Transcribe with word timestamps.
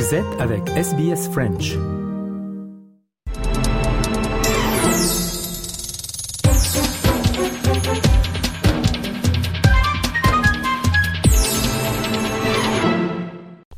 Vous 0.00 0.14
êtes 0.14 0.40
avec 0.40 0.66
SBS 0.70 1.28
French. 1.30 1.76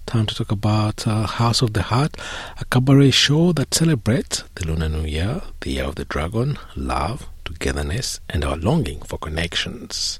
Time 0.07 0.27
to 0.27 0.35
talk 0.37 0.53
about 0.53 1.05
uh, 1.09 1.27
House 1.27 1.61
of 1.61 1.73
the 1.73 1.82
Heart, 1.82 2.17
a 2.61 2.64
cabaret 2.67 3.11
show 3.11 3.53
that 3.54 3.75
celebrates 3.75 4.45
the 4.54 4.67
Lunar 4.67 4.89
New 4.89 5.04
Year, 5.04 5.41
the 5.63 5.73
Year 5.73 5.86
of 5.86 5.96
the 5.96 6.04
Dragon, 6.04 6.57
love, 6.77 7.32
togetherness, 7.45 8.21
and 8.31 8.45
our 8.45 8.57
longing 8.57 9.01
for 9.03 9.19
connections. 9.19 10.19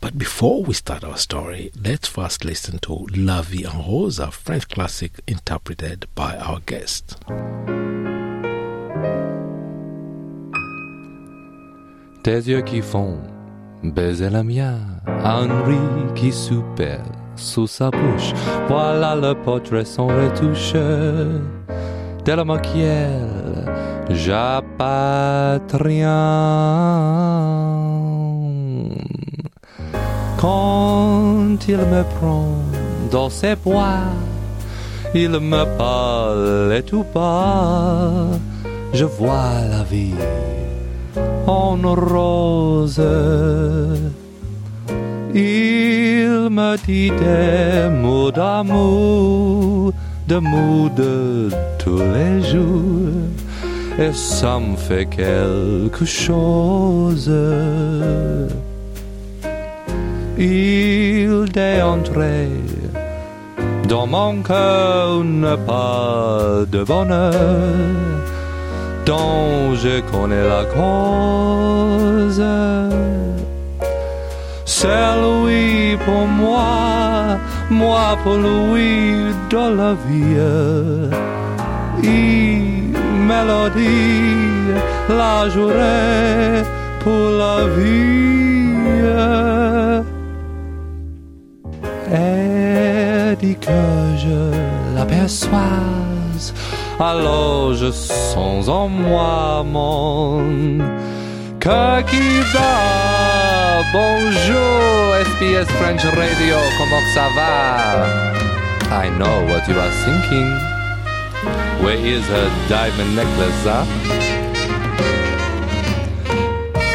But 0.00 0.18
before 0.18 0.62
we 0.62 0.74
start 0.74 1.04
our 1.04 1.16
story, 1.16 1.70
let's 1.82 2.08
first 2.08 2.44
listen 2.44 2.78
to 2.80 3.06
La 3.14 3.42
Vie 3.42 3.64
en 3.64 3.82
Rose, 3.82 4.18
a 4.18 4.30
French 4.30 4.68
classic 4.68 5.20
interpreted 5.26 6.06
by 6.14 6.36
our 6.36 6.60
guest. 6.66 7.16
Tes 12.24 12.46
yeux 12.46 12.62
qui 12.62 12.80
font 12.80 13.18
baiser 13.82 14.30
la 14.30 14.42
mienne, 14.44 15.00
Henri 15.24 15.78
qui 16.14 16.30
soupère 16.30 17.04
sous 17.34 17.66
sa 17.66 17.90
bouche, 17.90 18.32
voilà 18.68 19.16
le 19.16 19.34
portrait 19.34 19.84
sans 19.84 20.06
retouche 20.06 20.74
de 20.74 22.32
la 22.32 22.44
maquielle 22.44 23.51
j'appatrien. 24.10 24.58
Quand 30.38 31.56
il 31.68 31.76
me 31.76 32.02
prend 32.14 32.56
dans 33.10 33.30
ses 33.30 33.54
bras, 33.54 34.10
il 35.14 35.30
me 35.30 35.64
parle 35.76 36.82
tout 36.82 37.04
bas, 37.14 38.26
je 38.92 39.04
vois 39.04 39.60
la 39.70 39.82
vie 39.84 40.14
en 41.46 41.76
rose. 41.94 43.00
Il 45.34 46.48
me 46.50 46.76
dit 46.86 47.10
des 47.10 47.88
mots 47.88 48.30
d'amour, 48.30 49.92
des 50.28 50.40
mots 50.40 50.90
de 50.94 51.48
tous 51.78 52.02
les 52.16 52.42
jours, 52.42 53.30
et 53.98 54.12
ça 54.12 54.58
me 54.58 54.76
fait 54.76 55.06
quelque 55.06 56.04
chose. 56.04 57.30
Il 60.38 61.46
est 61.54 61.82
entré 61.82 62.48
dans 63.88 64.06
mon 64.06 64.42
cœur 64.42 65.20
une 65.20 65.56
part 65.66 66.66
de 66.66 66.82
bonheur 66.82 67.34
dont 69.04 69.74
je 69.74 70.00
connais 70.10 70.46
la 70.48 70.64
cause. 70.76 72.42
C'est 74.64 75.14
lui 75.22 75.96
pour 76.04 76.26
moi, 76.26 77.38
moi 77.70 78.18
pour 78.22 78.36
lui 78.36 79.34
dans 79.50 79.70
la 79.70 79.92
vie. 79.92 80.38
Il 82.02 82.81
mélodie 83.22 84.74
la 85.08 85.48
journée 85.48 86.62
pour 87.00 87.24
la 87.42 87.66
vie. 87.76 88.12
Et 92.14 93.36
dit 93.36 93.56
que 93.56 93.82
je 94.18 94.40
l'aperçoise, 94.94 96.54
alors 97.00 97.74
je 97.74 97.90
sens 97.90 98.68
en 98.68 98.88
moi 98.88 99.64
mon 99.64 100.78
cœur. 101.58 102.02
Bonjour, 103.92 105.14
SBS 105.20 105.68
French 105.78 106.04
Radio, 106.04 106.56
comment 106.78 107.04
ça 107.14 107.28
va? 107.36 109.04
I 109.04 109.10
know 109.18 109.44
what 109.48 109.68
you 109.68 109.78
are 109.78 109.90
thinking. 110.04 110.71
Where 111.82 111.96
is 111.96 112.24
her 112.28 112.48
diamond 112.68 113.16
necklace, 113.16 113.64
huh? 113.64 113.84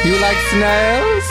You 0.06 0.16
like 0.20 0.38
snails? 0.52 1.28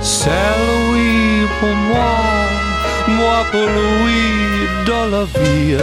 C'est 0.00 0.30
lui 0.90 1.46
pour 1.60 1.74
moi, 1.74 2.14
moi 3.08 3.44
pour 3.50 3.66
lui 3.66 4.66
dans 4.86 5.06
la 5.06 5.24
vie. 5.24 5.76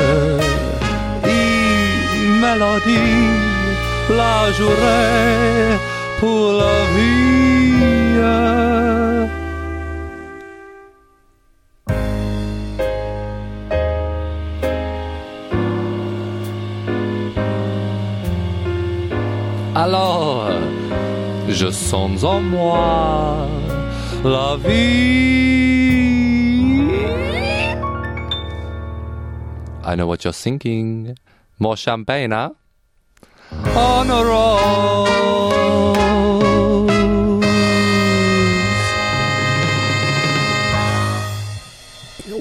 Il 1.25 2.41
mélodie 2.41 3.48
la 4.09 4.51
journée 4.51 5.77
pour 6.19 6.53
la 6.53 6.83
vie. 6.95 7.29
Alors, 19.75 20.51
je 21.47 21.71
sens 21.71 22.23
en 22.23 22.41
moi 22.41 23.47
la 24.23 24.57
vie. 24.57 25.29
I 29.85 29.95
know 29.95 30.05
what 30.05 30.23
you're 30.25 30.33
thinking. 30.33 31.15
More 31.59 31.77
champagne, 31.77 32.31
huh? 32.31 32.58
On 33.79 34.09
a 34.09 34.23
rose. 34.25 34.59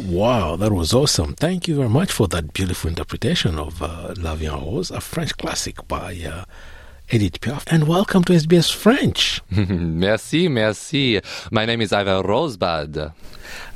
Wow, 0.08 0.56
that 0.56 0.72
was 0.72 0.92
awesome. 0.92 1.34
Thank 1.34 1.68
you 1.68 1.76
very 1.76 1.88
much 1.88 2.10
for 2.10 2.26
that 2.28 2.52
beautiful 2.52 2.88
interpretation 2.88 3.58
of 3.58 3.80
uh, 3.82 4.14
La 4.18 4.34
Vie 4.34 4.46
en 4.46 4.60
Rose, 4.60 4.90
a 4.90 5.00
French 5.00 5.36
classic 5.36 5.86
by 5.86 6.16
uh, 6.28 6.44
Edith 7.10 7.40
Piaf. 7.40 7.62
And 7.68 7.86
welcome 7.86 8.24
to 8.24 8.32
SBS 8.32 8.74
French. 8.74 9.40
merci, 9.50 10.48
merci. 10.48 11.20
My 11.52 11.64
name 11.66 11.80
is 11.82 11.92
Iva 11.92 12.22
Rosebud. 12.22 13.12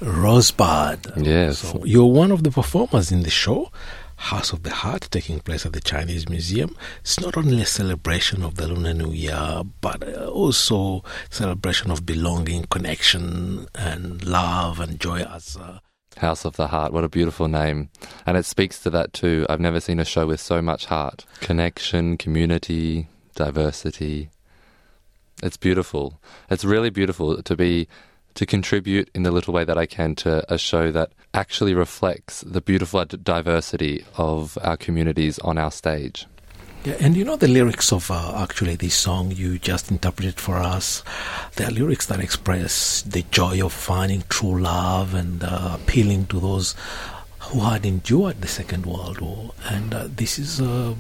Rosebud. 0.00 1.12
Yes. 1.25 1.59
So 1.61 1.84
you're 1.84 2.06
one 2.12 2.33
of 2.33 2.43
the 2.43 2.50
performers 2.50 3.12
in 3.12 3.23
the 3.23 3.31
show, 3.31 3.71
House 4.22 4.53
of 4.53 4.62
the 4.62 4.71
Heart, 4.71 5.09
taking 5.10 5.41
place 5.41 5.66
at 5.66 5.72
the 5.72 5.81
Chinese 5.81 6.28
Museum. 6.28 6.77
It's 7.00 7.21
not 7.21 7.37
only 7.37 7.60
a 7.60 7.66
celebration 7.66 8.44
of 8.44 8.55
the 8.55 8.69
Lunar 8.69 8.94
New 8.94 9.10
Year, 9.10 9.62
but 9.81 10.06
uh, 10.06 10.27
also 10.27 11.03
celebration 11.28 11.91
of 11.91 12.06
belonging, 12.06 12.65
connection, 12.71 13.66
and 13.75 14.25
love 14.25 14.78
and 14.78 15.00
joy 15.00 15.22
as. 15.22 15.56
Uh, 15.56 15.81
House 16.19 16.44
of 16.44 16.55
the 16.56 16.69
Heart. 16.69 16.93
What 16.93 17.03
a 17.03 17.09
beautiful 17.09 17.49
name. 17.49 17.91
And 18.25 18.37
it 18.37 18.44
speaks 18.44 18.81
to 18.84 18.91
that 18.91 19.12
too. 19.12 19.44
I've 19.49 19.61
never 19.61 19.81
seen 19.81 19.99
a 19.99 20.05
show 20.05 20.27
with 20.27 20.41
so 20.41 20.62
much 20.62 20.87
heart. 20.87 21.25
Connection, 21.41 22.16
community, 22.16 23.09
diversity. 23.34 24.31
It's 25.43 25.56
beautiful. 25.56 26.21
It's 26.49 26.65
really 26.65 26.91
beautiful 26.91 27.43
to 27.43 27.56
be 27.56 27.88
to 28.34 28.47
contribute 28.47 29.10
in 29.15 29.22
the 29.22 29.31
little 29.31 29.54
way 29.54 29.65
that 29.65 29.78
I 29.78 29.87
can 29.87 30.15
to 30.16 30.44
a 30.53 30.59
show 30.59 30.91
that 30.93 31.12
actually 31.34 31.75
reflects 31.75 32.43
the 32.43 32.60
beautiful 32.60 33.04
diversity 33.04 34.04
of 34.16 34.58
our 34.62 34.76
communities 34.76 35.38
on 35.40 35.58
our 35.58 35.70
stage. 35.70 36.26
Yeah, 36.84 36.96
and 36.99 37.17
you 37.17 37.25
know 37.25 37.37
the 37.37 37.46
lyrics 37.46 37.93
of 37.93 38.11
uh, 38.11 38.43
actually 38.43 38.75
this 38.75 38.96
song 38.96 39.31
you 39.31 39.56
just 39.58 39.90
interpreted 39.93 40.40
for 40.40 40.56
us. 40.56 41.05
They 41.55 41.64
are 41.64 41.70
lyrics 41.70 42.06
that 42.06 42.19
express 42.19 43.02
the 43.02 43.23
joy 43.31 43.64
of 43.64 43.73
finding 43.73 44.25
true 44.29 44.61
love 44.61 45.14
and 45.14 45.44
uh, 45.44 45.79
appealing 45.81 46.26
to 46.26 46.40
those 46.40 46.75
who 47.38 47.61
had 47.61 47.87
endured 47.87 48.40
the 48.40 48.49
Second 48.49 48.84
World 48.84 49.20
War. 49.20 49.52
And 49.69 49.94
uh, 49.94 50.08
this 50.08 50.40
is 50.40 50.61
uh, 50.61 50.94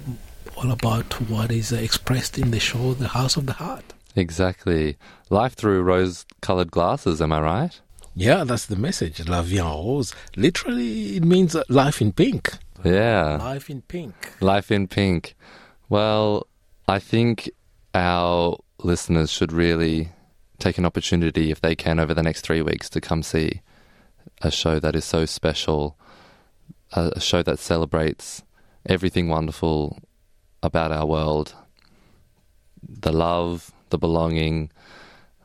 all 0.56 0.70
about 0.70 1.20
what 1.28 1.50
is 1.50 1.72
expressed 1.72 2.38
in 2.38 2.52
the 2.52 2.60
show, 2.60 2.94
The 2.94 3.08
House 3.08 3.36
of 3.36 3.46
the 3.46 3.54
Heart. 3.54 3.92
Exactly. 4.14 4.96
Life 5.30 5.54
through 5.54 5.82
rose 5.82 6.26
colored 6.40 6.70
glasses, 6.70 7.20
am 7.20 7.32
I 7.32 7.40
right? 7.40 7.80
Yeah, 8.14 8.44
that's 8.44 8.66
the 8.66 8.76
message. 8.76 9.26
La 9.26 9.42
vie 9.42 9.58
en 9.58 9.64
rose. 9.64 10.14
Literally, 10.36 11.16
it 11.16 11.24
means 11.24 11.56
uh, 11.56 11.62
life 11.68 12.02
in 12.02 12.12
pink. 12.12 12.52
Yeah. 12.84 13.36
Life 13.36 13.70
in 13.70 13.82
pink. 13.82 14.14
Life 14.40 14.70
in 14.70 14.86
pink. 14.86 15.34
Well, 15.88 16.46
I 16.86 16.98
think 16.98 17.50
our 17.94 18.58
listeners 18.82 19.30
should 19.30 19.52
really 19.52 20.10
take 20.58 20.78
an 20.78 20.84
opportunity, 20.84 21.50
if 21.50 21.60
they 21.60 21.74
can, 21.74 21.98
over 21.98 22.12
the 22.12 22.22
next 22.22 22.42
three 22.42 22.62
weeks 22.62 22.90
to 22.90 23.00
come 23.00 23.22
see 23.22 23.62
a 24.42 24.50
show 24.50 24.78
that 24.78 24.94
is 24.94 25.04
so 25.04 25.24
special, 25.24 25.96
a, 26.92 27.12
a 27.16 27.20
show 27.20 27.42
that 27.42 27.58
celebrates 27.58 28.42
everything 28.86 29.28
wonderful 29.28 29.98
about 30.62 30.92
our 30.92 31.06
world 31.06 31.54
the 32.88 33.12
love, 33.12 33.72
the 33.92 33.98
belonging, 33.98 34.72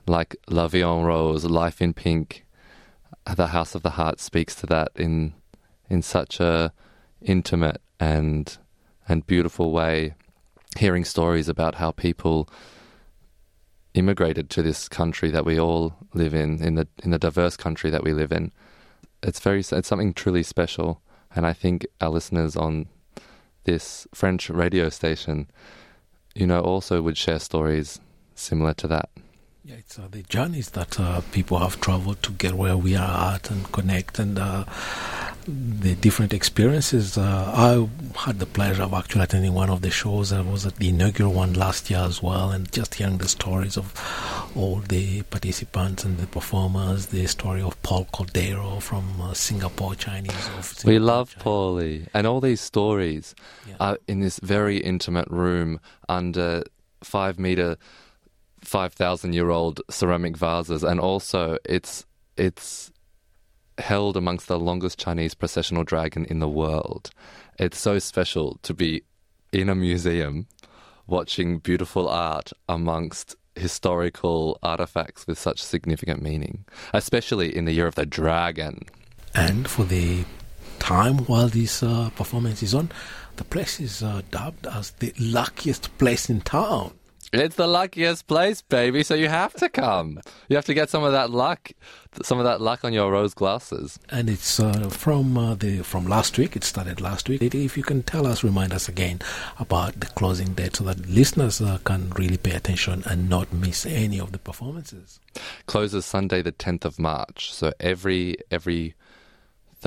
like 0.07 0.35
La 0.49 0.67
Vie 0.67 0.81
en 0.81 1.03
Rose, 1.03 1.45
Life 1.45 1.81
in 1.81 1.93
Pink. 1.93 2.45
The 3.35 3.47
House 3.47 3.75
of 3.75 3.83
the 3.83 3.91
Heart 3.91 4.19
speaks 4.19 4.55
to 4.55 4.65
that 4.67 4.91
in 4.95 5.33
in 5.89 6.01
such 6.01 6.39
a 6.39 6.73
intimate 7.21 7.81
and 7.99 8.57
and 9.07 9.27
beautiful 9.27 9.71
way. 9.71 10.15
Hearing 10.77 11.05
stories 11.05 11.49
about 11.49 11.75
how 11.75 11.91
people 11.91 12.49
immigrated 13.93 14.49
to 14.51 14.61
this 14.61 14.87
country 14.87 15.31
that 15.31 15.45
we 15.45 15.59
all 15.59 15.95
live 16.13 16.33
in, 16.33 16.63
in 16.63 16.75
the 16.75 16.87
in 17.03 17.11
the 17.11 17.19
diverse 17.19 17.57
country 17.57 17.89
that 17.89 18.03
we 18.03 18.13
live 18.13 18.31
in, 18.31 18.51
it's 19.21 19.39
very 19.39 19.59
it's 19.59 19.87
something 19.87 20.13
truly 20.13 20.43
special. 20.43 21.01
And 21.35 21.45
I 21.45 21.53
think 21.53 21.85
our 21.99 22.09
listeners 22.09 22.55
on 22.55 22.87
this 23.65 24.07
French 24.13 24.49
radio 24.49 24.87
station, 24.89 25.49
you 26.33 26.47
know, 26.47 26.61
also 26.61 27.01
would 27.01 27.17
share 27.17 27.39
stories 27.39 27.99
similar 28.39 28.73
to 28.75 28.87
that. 28.87 29.09
Yeah, 29.63 29.75
it's 29.79 29.99
uh, 29.99 30.07
the 30.09 30.23
journeys 30.23 30.69
that 30.71 30.97
uh, 30.97 31.19
people 31.33 31.59
have 31.59 31.81
traveled 31.81 32.23
to 32.23 32.31
get 32.31 32.53
where 32.53 32.77
we 32.77 32.95
are 32.95 33.35
at 33.35 33.51
and 33.51 33.69
connect 33.73 34.17
and 34.17 34.39
uh, 34.39 34.63
the 35.45 35.95
different 35.95 36.33
experiences. 36.33 37.17
Uh, 37.17 37.51
I 37.53 38.19
had 38.19 38.39
the 38.39 38.45
pleasure 38.45 38.83
of 38.83 38.93
actually 38.93 39.23
attending 39.23 39.53
one 39.53 39.69
of 39.69 39.81
the 39.81 39.89
shows. 39.89 40.31
I 40.31 40.39
was 40.39 40.65
at 40.65 40.77
the 40.77 40.87
inaugural 40.87 41.33
one 41.33 41.53
last 41.53 41.89
year 41.89 41.99
as 41.99 42.23
well, 42.23 42.51
and 42.51 42.71
just 42.71 42.95
hearing 42.95 43.17
the 43.17 43.27
stories 43.27 43.77
of 43.77 43.93
all 44.55 44.77
the 44.77 45.23
participants 45.23 46.05
and 46.05 46.17
the 46.17 46.27
performers. 46.27 47.07
The 47.07 47.27
story 47.27 47.61
of 47.61 47.81
Paul 47.83 48.05
Cordeiro 48.13 48.81
from 48.81 49.19
uh, 49.19 49.33
Singapore 49.33 49.95
Chinese. 49.95 50.31
Singapore 50.61 50.93
we 50.93 50.99
love 50.99 51.35
Paulie, 51.39 52.07
and 52.13 52.25
all 52.25 52.39
these 52.39 52.61
stories 52.61 53.35
yeah. 53.67 53.75
are 53.79 53.97
in 54.07 54.21
this 54.21 54.39
very 54.39 54.77
intimate 54.77 55.27
room 55.27 55.79
under 56.07 56.63
five 57.03 57.37
meter. 57.37 57.77
5,000 58.67 59.31
year 59.33 59.49
old 59.49 59.81
ceramic 59.89 60.35
vases, 60.35 60.83
and 60.83 60.99
also 60.99 61.57
it's 61.63 62.05
it's 62.35 62.91
held 63.77 64.17
amongst 64.17 64.47
the 64.47 64.59
longest 64.59 64.99
Chinese 64.99 65.33
processional 65.33 65.85
dragon 65.85 66.25
in 66.25 66.39
the 66.39 66.49
world. 66.49 67.11
It's 67.57 67.79
so 67.79 67.97
special 67.97 68.59
to 68.63 68.73
be 68.73 69.03
in 69.53 69.69
a 69.69 69.75
museum 69.75 70.47
watching 71.05 71.59
beautiful 71.59 72.09
art 72.09 72.51
amongst 72.67 73.35
historical 73.55 74.59
artifacts 74.61 75.25
with 75.25 75.39
such 75.39 75.63
significant 75.63 76.21
meaning, 76.21 76.65
especially 76.93 77.55
in 77.55 77.63
the 77.63 77.71
year 77.71 77.87
of 77.87 77.95
the 77.95 78.05
dragon. 78.05 78.81
And 79.33 79.69
for 79.69 79.85
the 79.85 80.25
time 80.79 81.19
while 81.19 81.47
this 81.47 81.81
uh, 81.81 82.09
performance 82.17 82.61
is 82.61 82.73
on, 82.73 82.91
the 83.37 83.45
place 83.45 83.79
is 83.79 84.03
uh, 84.03 84.23
dubbed 84.29 84.67
as 84.67 84.91
the 84.91 85.13
luckiest 85.17 85.97
place 85.97 86.29
in 86.29 86.41
town. 86.41 86.91
It's 87.33 87.55
the 87.55 87.67
luckiest 87.67 88.27
place, 88.27 88.61
baby. 88.61 89.03
So 89.03 89.13
you 89.13 89.27
have 89.27 89.53
to 89.55 89.67
come. 89.67 90.21
You 90.47 90.55
have 90.55 90.65
to 90.65 90.73
get 90.73 90.89
some 90.89 91.03
of 91.03 91.11
that 91.11 91.29
luck, 91.29 91.71
some 92.23 92.39
of 92.39 92.45
that 92.45 92.61
luck 92.61 92.85
on 92.85 92.93
your 92.93 93.11
rose 93.11 93.33
glasses. 93.33 93.99
And 94.09 94.29
it's 94.29 94.61
uh, 94.61 94.89
from 94.89 95.37
uh, 95.37 95.55
the 95.55 95.81
from 95.81 96.07
last 96.07 96.37
week. 96.37 96.55
It 96.55 96.63
started 96.63 97.01
last 97.01 97.27
week. 97.27 97.41
If 97.41 97.75
you 97.75 97.83
can 97.83 98.03
tell 98.03 98.25
us, 98.25 98.45
remind 98.45 98.71
us 98.71 98.87
again 98.87 99.19
about 99.59 99.99
the 99.99 100.05
closing 100.05 100.53
date, 100.53 100.77
so 100.77 100.85
that 100.85 101.05
listeners 101.09 101.59
uh, 101.59 101.79
can 101.83 102.11
really 102.11 102.37
pay 102.37 102.55
attention 102.55 103.03
and 103.05 103.29
not 103.29 103.51
miss 103.51 103.85
any 103.85 104.19
of 104.19 104.31
the 104.31 104.39
performances. 104.39 105.19
Closes 105.65 106.05
Sunday, 106.05 106.41
the 106.41 106.53
tenth 106.53 106.85
of 106.85 106.97
March. 106.97 107.53
So 107.53 107.73
every 107.81 108.37
every 108.49 108.95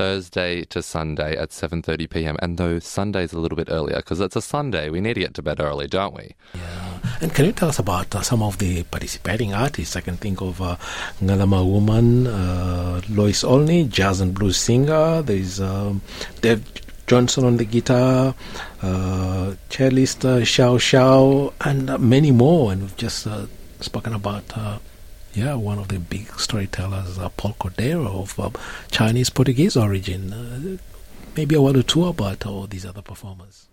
Thursday 0.00 0.64
to 0.64 0.82
Sunday 0.82 1.37
at 1.37 1.50
7:30 1.50 2.08
p.m. 2.08 2.37
And 2.41 2.56
though 2.56 2.79
Sunday's 2.79 3.35
a 3.35 3.38
little 3.38 3.56
bit 3.56 3.69
earlier 3.70 3.97
because 3.97 4.19
it's 4.19 4.35
a 4.35 4.41
Sunday, 4.41 4.88
we 4.88 4.99
need 4.99 5.12
to 5.14 5.20
get 5.20 5.35
to 5.35 5.43
bed 5.43 5.61
early, 5.61 5.87
don't 5.88 6.14
we? 6.14 6.35
Yeah. 6.55 6.99
And 7.20 7.35
can 7.35 7.44
you 7.44 7.52
tell 7.52 7.69
us 7.69 7.79
about 7.79 8.14
uh, 8.14 8.23
some 8.23 8.43
of 8.43 8.56
the 8.56 8.82
participating 8.85 9.52
artists? 9.52 9.97
I 9.97 10.00
can 10.00 10.17
think 10.17 10.41
of 10.41 10.62
uh, 10.62 10.76
Ngalama 11.20 11.70
Woman, 11.70 12.26
uh, 12.26 13.02
Lois 13.11 13.44
Olney, 13.44 13.85
jazz 13.85 14.23
and 14.23 14.32
blues 14.32 14.56
singer. 14.56 15.20
There's 15.20 15.61
um, 15.61 16.00
Dave 16.41 16.64
Johnson 17.06 17.44
on 17.44 17.58
the 17.58 17.67
guitar, 17.67 18.35
uh, 18.81 19.52
cellist 19.69 20.25
uh, 20.25 20.41
Xiao 20.41 20.79
Xiao, 20.79 21.52
and 21.61 21.91
uh, 21.91 21.99
many 21.99 22.31
more. 22.31 22.73
And 22.73 22.81
we've 22.81 22.97
just 22.97 23.26
uh, 23.26 23.44
spoken 23.81 24.14
about 24.14 24.49
yeah, 25.35 25.55
one 25.55 25.79
of 25.79 25.88
the 25.88 25.99
big 25.99 26.29
storytellers, 26.38 27.19
uh, 27.19 27.29
Paul 27.31 27.55
Cordeiro 27.59 28.23
of 28.23 28.38
uh, 28.41 28.50
Chinese 28.91 29.31
Portuguese 29.31 29.77
origin. 29.77 30.32
Uh, 30.32 30.77
maybe 31.37 31.55
a 31.55 31.62
word 31.62 31.77
or 31.77 31.82
two 31.82 32.06
about 32.06 32.44
all 32.47 32.67
these 32.67 32.85
other 32.85 33.03
performers. 33.03 33.69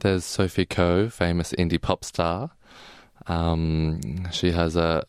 There's 0.00 0.24
Sophie 0.24 0.66
Koh, 0.66 1.08
famous 1.08 1.52
indie 1.52 1.80
pop 1.80 2.04
star. 2.04 2.50
Um, 3.26 4.30
she 4.30 4.52
has 4.52 4.76
a 4.76 5.04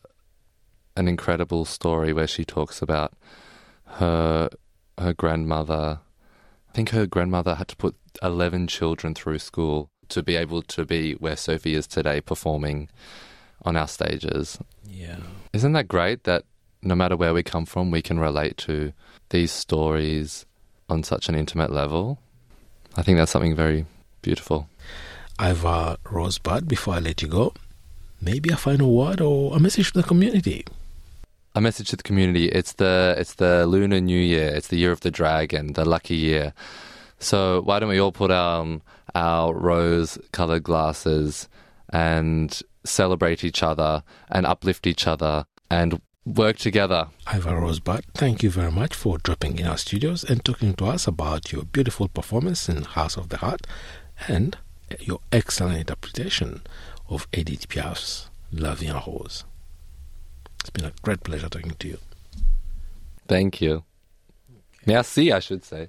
an 0.96 1.08
incredible 1.08 1.64
story 1.64 2.12
where 2.12 2.26
she 2.26 2.44
talks 2.44 2.82
about 2.82 3.12
her 3.84 4.50
her 4.98 5.14
grandmother. 5.14 6.00
I 6.68 6.72
think 6.72 6.90
her 6.90 7.06
grandmother 7.06 7.54
had 7.54 7.68
to 7.68 7.76
put 7.76 7.96
eleven 8.22 8.66
children 8.66 9.14
through 9.14 9.38
school 9.38 9.90
to 10.08 10.22
be 10.22 10.36
able 10.36 10.62
to 10.62 10.84
be 10.84 11.12
where 11.14 11.36
Sophie 11.36 11.74
is 11.74 11.86
today, 11.86 12.20
performing 12.20 12.88
on 13.62 13.76
our 13.76 13.88
stages. 13.88 14.58
Yeah. 14.88 15.18
Isn't 15.52 15.72
that 15.72 15.88
great 15.88 16.24
that 16.24 16.44
no 16.82 16.94
matter 16.94 17.16
where 17.16 17.34
we 17.34 17.42
come 17.42 17.66
from, 17.66 17.90
we 17.90 18.02
can 18.02 18.18
relate 18.18 18.56
to 18.58 18.92
these 19.30 19.52
stories 19.52 20.46
on 20.88 21.02
such 21.02 21.28
an 21.28 21.34
intimate 21.34 21.72
level? 21.72 22.18
I 22.96 23.02
think 23.02 23.18
that's 23.18 23.30
something 23.30 23.54
very 23.54 23.86
beautiful. 24.22 24.68
I've 25.38 25.64
uh, 25.64 25.96
Rosebud, 26.10 26.68
before 26.68 26.94
I 26.94 26.98
let 26.98 27.22
you 27.22 27.28
go, 27.28 27.54
maybe 28.20 28.50
a 28.50 28.56
final 28.56 28.94
word 28.94 29.20
or 29.20 29.56
a 29.56 29.60
message 29.60 29.92
to 29.92 30.02
the 30.02 30.06
community. 30.06 30.66
A 31.54 31.60
message 31.60 31.90
to 31.90 31.96
the 31.96 32.02
community. 32.02 32.48
It's 32.48 32.74
the 32.74 33.14
it's 33.18 33.34
the 33.34 33.66
lunar 33.66 34.00
new 34.00 34.20
year. 34.20 34.48
It's 34.54 34.68
the 34.68 34.76
year 34.76 34.92
of 34.92 35.00
the 35.00 35.10
dragon, 35.10 35.72
the 35.72 35.84
lucky 35.84 36.14
year. 36.14 36.52
So 37.18 37.62
why 37.62 37.80
don't 37.80 37.88
we 37.88 37.98
all 37.98 38.12
put 38.12 38.30
our 38.30 38.62
um, 38.62 38.82
our 39.14 39.52
rose 39.52 40.18
colored 40.32 40.62
glasses 40.62 41.48
and 41.92 42.62
celebrate 42.84 43.44
each 43.44 43.62
other 43.62 44.02
and 44.30 44.46
uplift 44.46 44.86
each 44.86 45.06
other 45.06 45.46
and 45.70 46.00
work 46.24 46.58
together. 46.58 47.08
Iva 47.32 47.56
Rosebud, 47.56 48.04
thank 48.14 48.42
you 48.42 48.50
very 48.50 48.72
much 48.72 48.94
for 48.94 49.18
dropping 49.18 49.58
in 49.58 49.66
our 49.66 49.78
studios 49.78 50.24
and 50.24 50.44
talking 50.44 50.74
to 50.74 50.86
us 50.86 51.06
about 51.06 51.52
your 51.52 51.64
beautiful 51.64 52.08
performance 52.08 52.68
in 52.68 52.82
House 52.82 53.16
of 53.16 53.28
the 53.28 53.38
Heart 53.38 53.66
and 54.28 54.56
your 54.98 55.20
excellent 55.32 55.78
interpretation 55.78 56.62
of 57.08 57.26
Edith 57.32 57.68
Piaf's 57.68 58.30
La 58.52 58.74
Vie 58.74 58.88
en 58.88 59.00
Rose. 59.06 59.44
It's 60.60 60.70
been 60.70 60.84
a 60.84 60.92
great 61.02 61.22
pleasure 61.22 61.48
talking 61.48 61.74
to 61.78 61.88
you. 61.88 61.98
Thank 63.26 63.60
you. 63.60 63.84
Merci, 64.86 65.32
I 65.32 65.38
should 65.38 65.64
say. 65.64 65.88